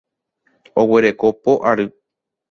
Oguereko 0.83 1.27
po 1.43 1.53
ary. 1.73 1.85